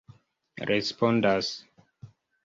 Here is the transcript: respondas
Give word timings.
respondas 0.69 1.51